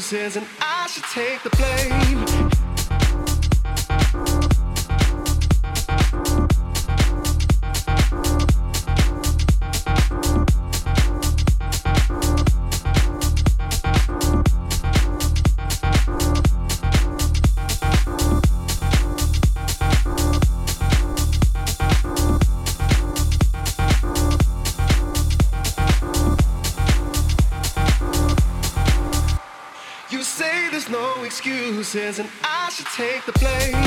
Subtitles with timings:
[0.00, 0.49] and I
[31.96, 33.79] and I should take the blame.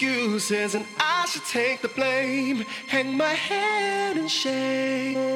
[0.00, 2.64] Excuses and I should take the blame.
[2.86, 5.29] Hang my head in shame.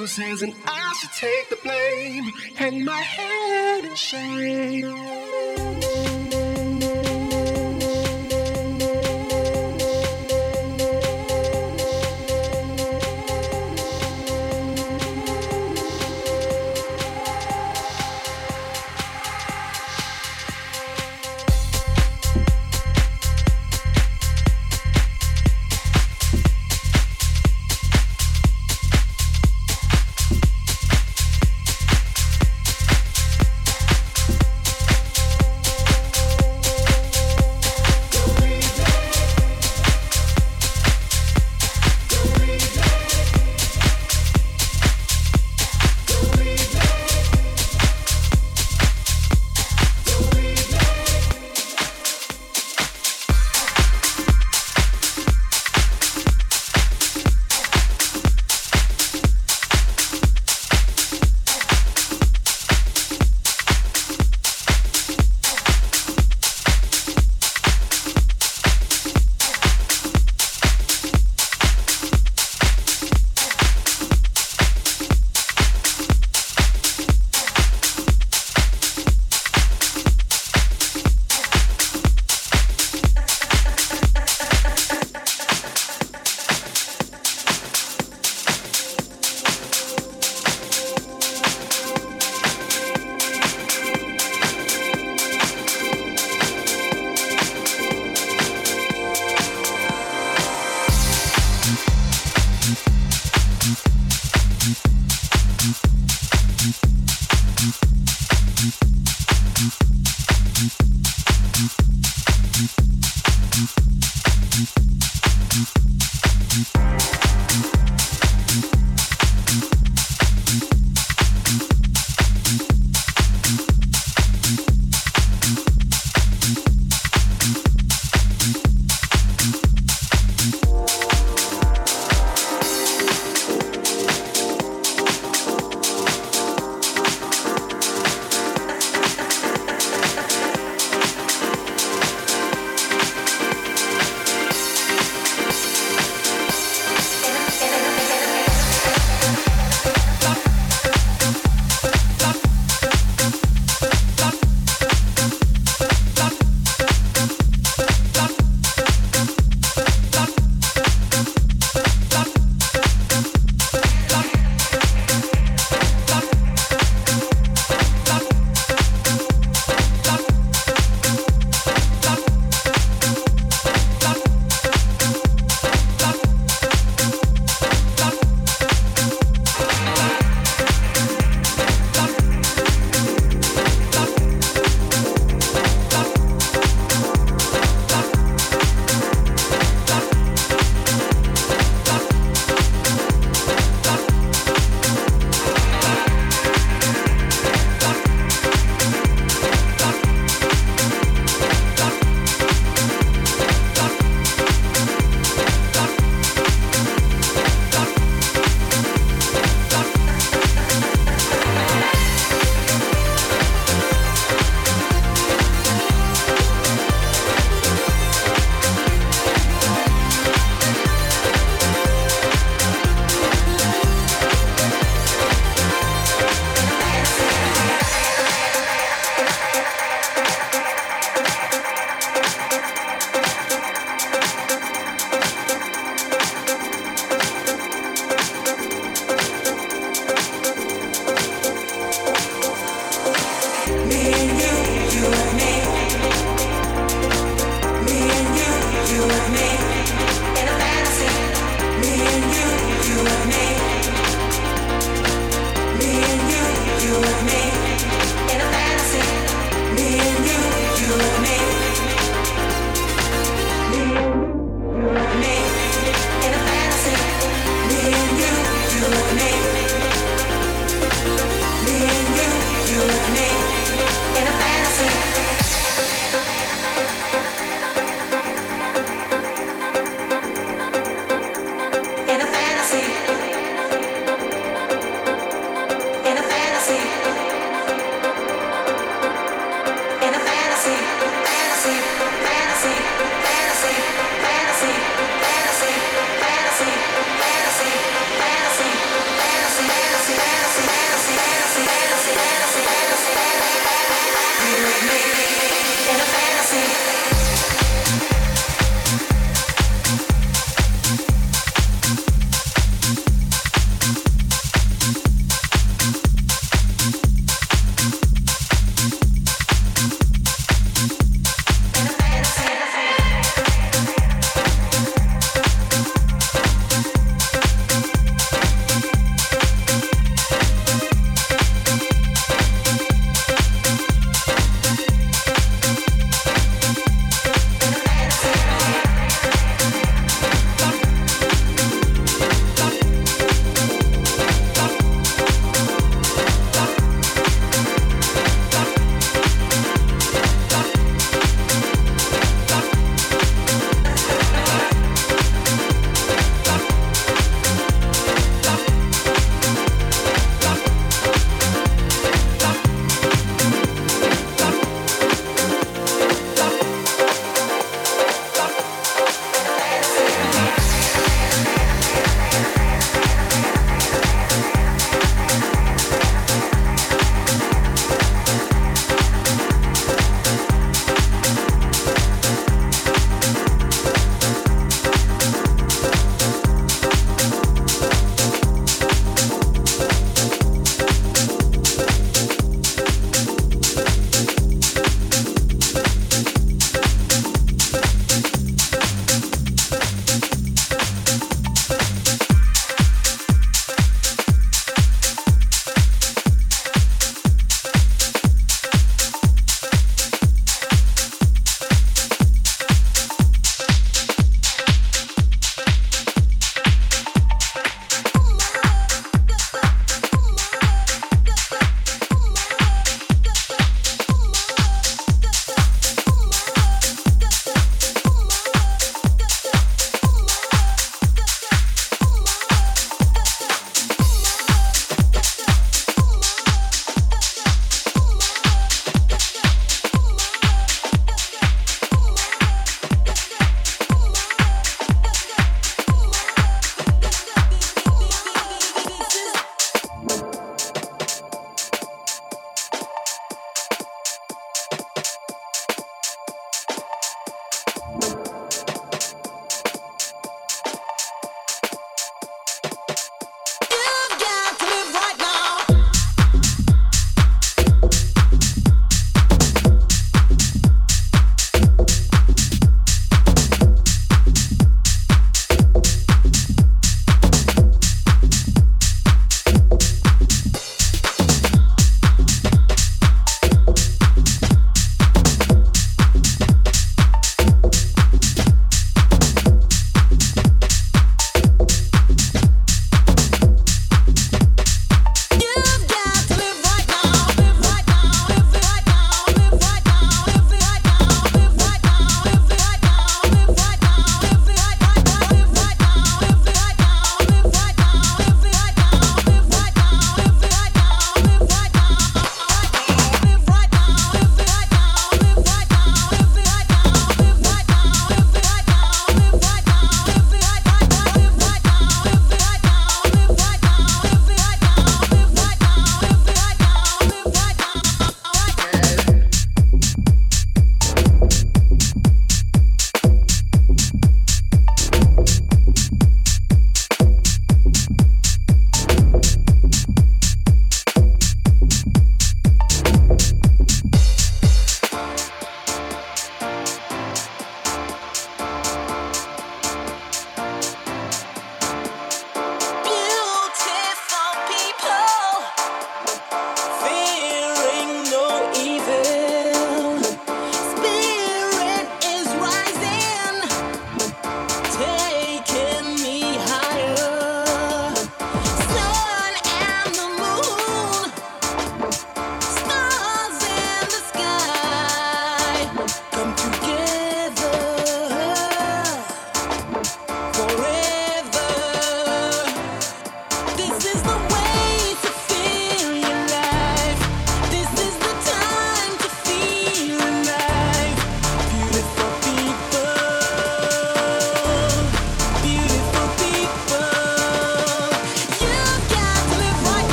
[0.00, 2.32] And I should take the blame.
[2.56, 4.49] Hang my head in shame.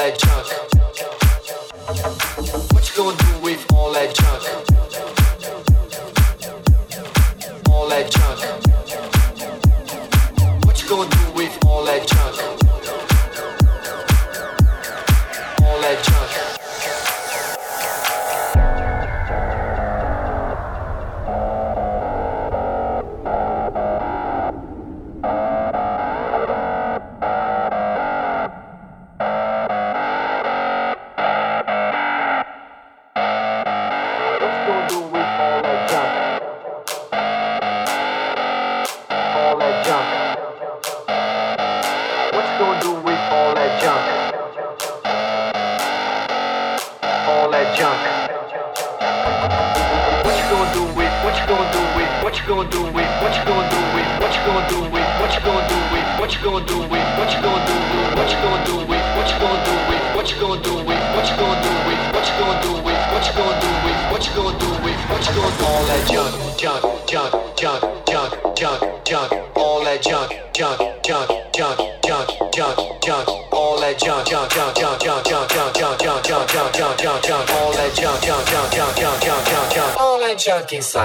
[0.00, 0.46] that junk?
[2.72, 4.69] What you gonna do with all that junk?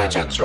[0.06, 0.45] legends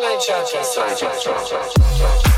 [0.00, 2.35] 来加加加加加加加加加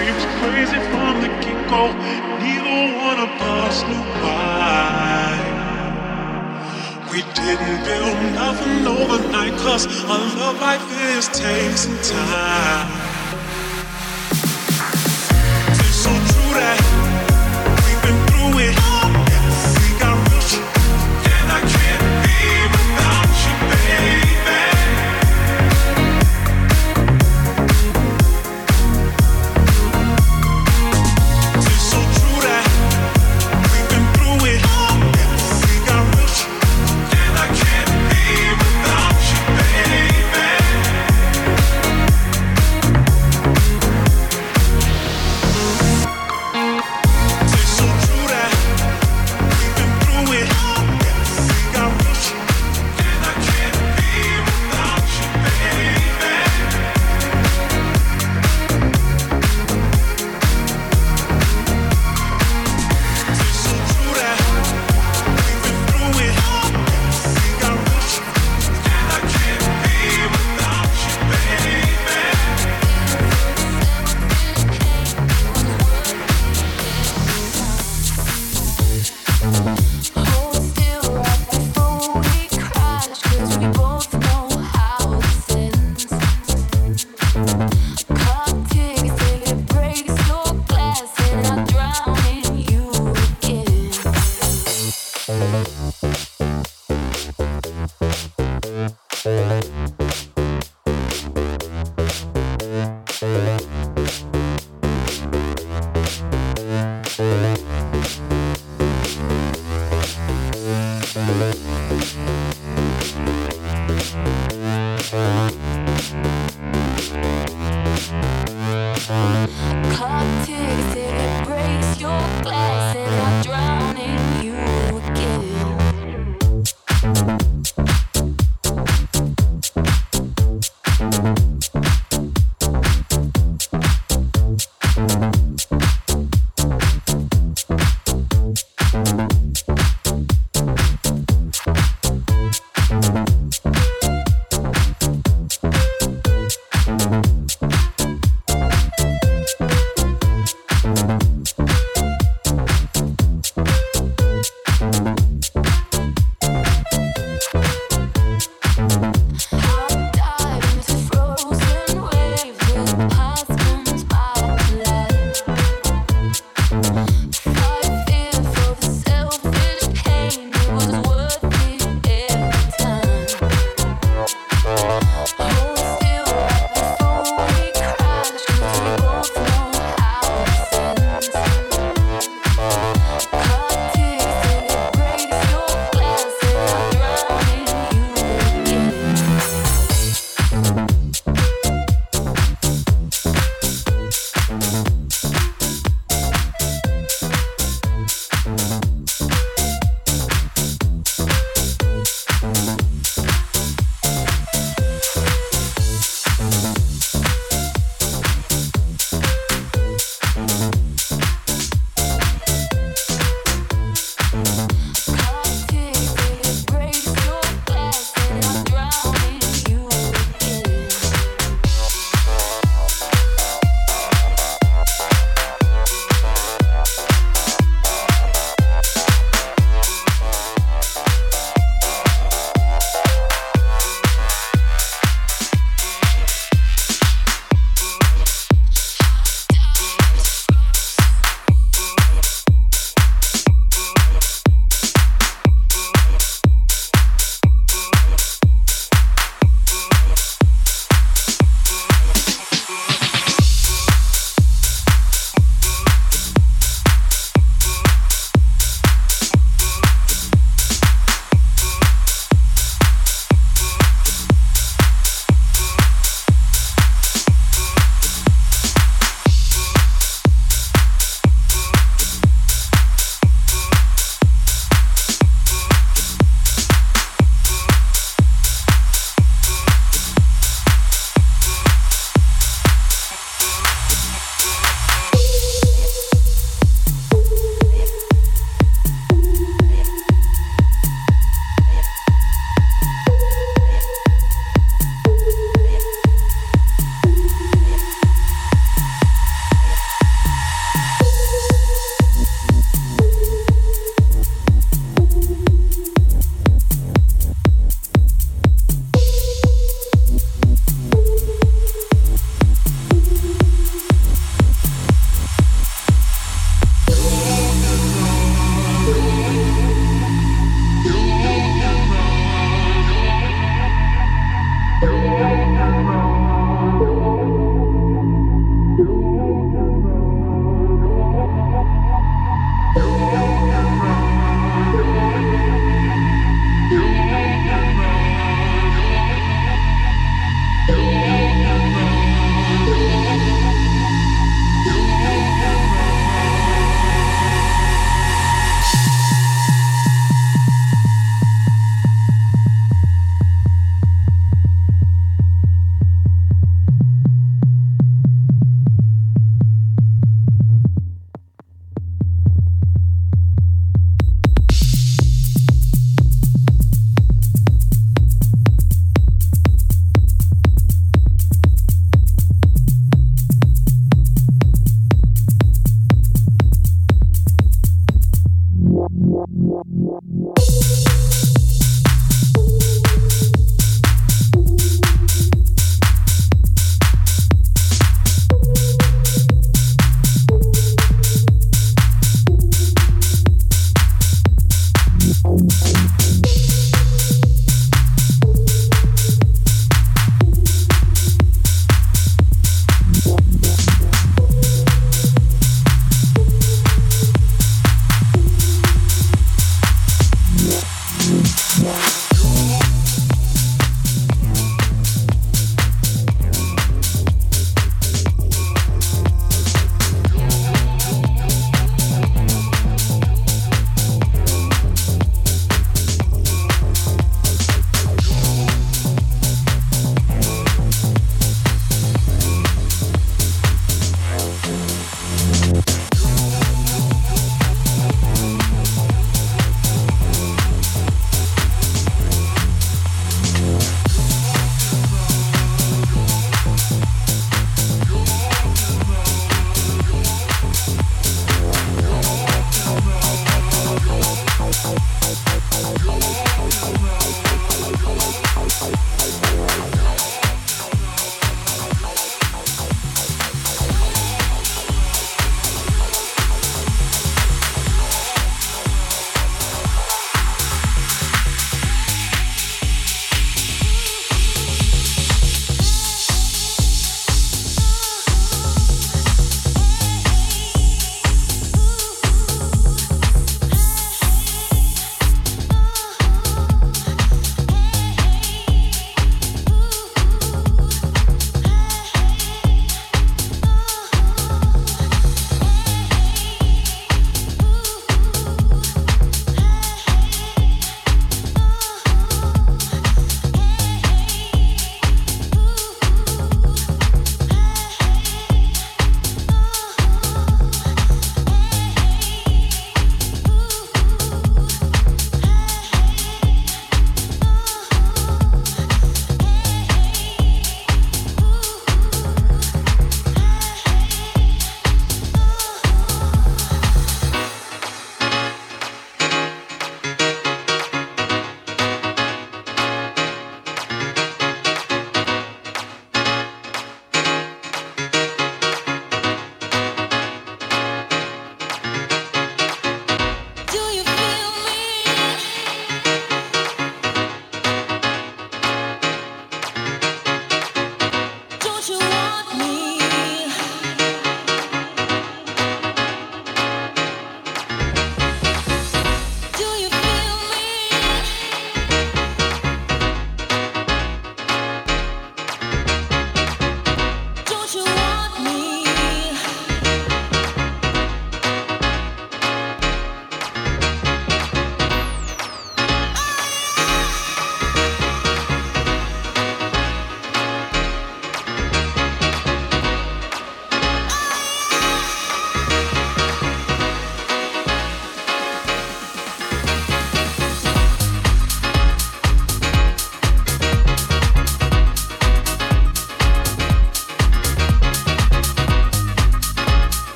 [0.00, 1.92] dreams crazy from the get-go.
[2.40, 5.36] Neither one of us knew why.
[7.12, 12.99] We didn't build nothing overnight, cause a love like this takes some time.